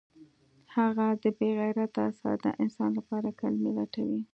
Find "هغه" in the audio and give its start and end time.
0.75-1.07